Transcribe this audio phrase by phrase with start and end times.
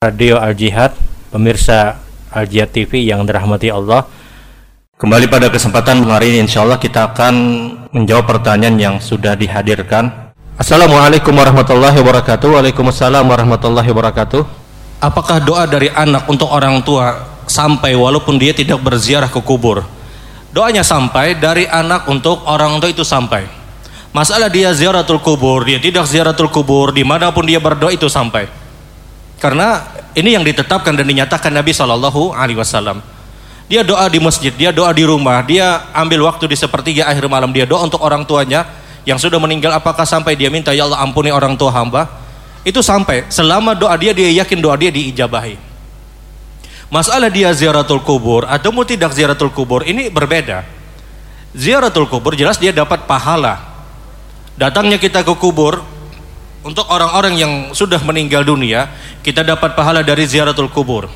[0.00, 0.96] Radio Al Jihad,
[1.28, 2.00] pemirsa
[2.32, 4.08] Al Jihad TV yang dirahmati Allah.
[4.96, 7.34] Kembali pada kesempatan hari ini insya Allah kita akan
[7.92, 10.32] menjawab pertanyaan yang sudah dihadirkan.
[10.56, 12.48] Assalamualaikum warahmatullahi wabarakatuh.
[12.48, 14.40] Waalaikumsalam warahmatullahi wabarakatuh.
[15.04, 19.84] Apakah doa dari anak untuk orang tua sampai walaupun dia tidak berziarah ke kubur?
[20.48, 23.44] Doanya sampai dari anak untuk orang tua itu sampai.
[24.16, 28.59] Masalah dia ziaratul kubur, dia tidak ziaratul kubur, di mana pun dia berdoa itu sampai.
[29.40, 33.00] Karena ini yang ditetapkan dan dinyatakan Nabi Shallallahu Alaihi Wasallam.
[33.72, 37.48] Dia doa di masjid, dia doa di rumah, dia ambil waktu di sepertiga akhir malam,
[37.54, 38.68] dia doa untuk orang tuanya
[39.08, 39.72] yang sudah meninggal.
[39.72, 42.04] Apakah sampai dia minta ya Allah ampuni orang tua hamba?
[42.66, 43.30] Itu sampai.
[43.32, 45.56] Selama doa dia, dia yakin doa dia diijabahi.
[46.90, 50.66] Masalah dia ziaratul kubur atau mau tidak ziaratul kubur ini berbeda.
[51.54, 53.62] Ziaratul kubur jelas dia dapat pahala.
[54.58, 55.80] Datangnya kita ke kubur
[56.60, 58.92] untuk orang-orang yang sudah meninggal dunia,
[59.24, 61.08] kita dapat pahala dari ziaratul kubur.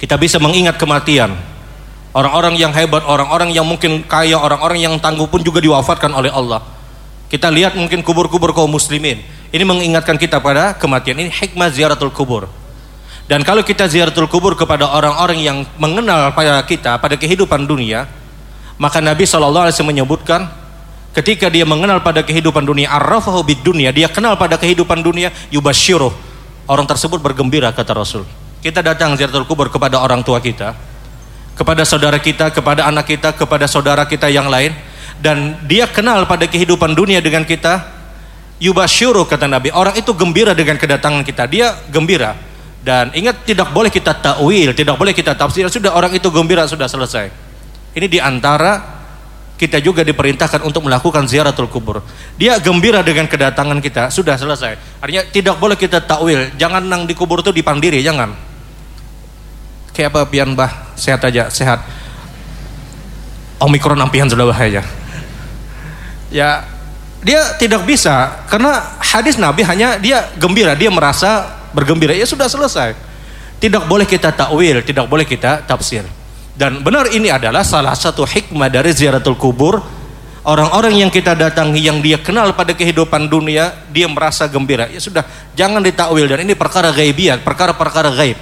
[0.00, 1.36] Kita bisa mengingat kematian.
[2.12, 6.60] Orang-orang yang hebat, orang-orang yang mungkin kaya, orang-orang yang tangguh pun juga diwafatkan oleh Allah.
[7.28, 9.24] Kita lihat mungkin kubur-kubur kaum muslimin.
[9.52, 11.16] Ini mengingatkan kita pada kematian.
[11.24, 12.48] Ini hikmah ziaratul kubur.
[13.28, 18.04] Dan kalau kita ziaratul kubur kepada orang-orang yang mengenal pada kita, pada kehidupan dunia,
[18.76, 20.61] maka Nabi SAW menyebutkan
[21.12, 26.12] ketika dia mengenal pada kehidupan dunia arrafahu dunia dia kenal pada kehidupan dunia yubasyiruh
[26.68, 28.24] orang tersebut bergembira kata Rasul.
[28.62, 30.72] Kita datang ziaratul kubur kepada orang tua kita
[31.52, 34.72] kepada saudara kita kepada anak kita kepada saudara kita yang lain
[35.20, 38.02] dan dia kenal pada kehidupan dunia dengan kita
[38.62, 39.74] yubasyiruh kata Nabi.
[39.74, 41.50] Orang itu gembira dengan kedatangan kita.
[41.50, 42.38] Dia gembira.
[42.82, 45.66] Dan ingat tidak boleh kita takwil tidak boleh kita tafsir.
[45.70, 47.30] Sudah orang itu gembira sudah selesai.
[47.94, 49.01] Ini di antara
[49.62, 52.02] kita juga diperintahkan untuk melakukan ziaratul kubur.
[52.34, 54.98] Dia gembira dengan kedatangan kita, sudah selesai.
[54.98, 58.34] Artinya tidak boleh kita takwil, jangan nang di kubur itu dipandiri, jangan.
[59.94, 61.78] Kayak apa pian bah, sehat aja, sehat.
[63.62, 64.82] Omikron ampian sudah bahaya.
[66.34, 66.66] Ya,
[67.22, 72.98] dia tidak bisa karena hadis Nabi hanya dia gembira, dia merasa bergembira, ya sudah selesai.
[73.62, 76.02] Tidak boleh kita takwil, tidak boleh kita tafsir.
[76.52, 79.80] Dan benar ini adalah salah satu hikmah dari ziaratul kubur.
[80.42, 84.90] Orang-orang yang kita datangi yang dia kenal pada kehidupan dunia, dia merasa gembira.
[84.90, 85.22] Ya sudah,
[85.54, 88.38] jangan ditakwil dan ini perkara gaibiat, perkara-perkara gaib.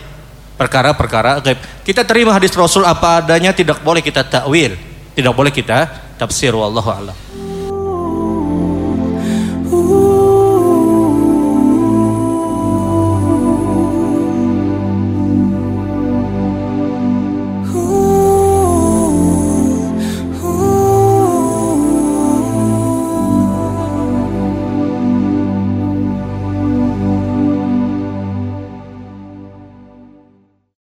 [0.57, 1.61] Perkara-perkara gaib.
[1.85, 4.81] Kita terima hadis Rasul apa adanya, tidak boleh kita takwil,
[5.13, 7.17] tidak boleh kita tafsir wallahu a'lam.